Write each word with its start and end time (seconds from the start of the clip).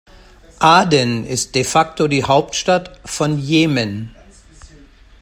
Aden 0.57 1.27
ist 1.27 1.53
de 1.53 1.63
facto 1.63 2.07
die 2.07 2.23
Hauptstadt 2.23 2.99
von 3.05 3.37
Jemen. 3.37 4.15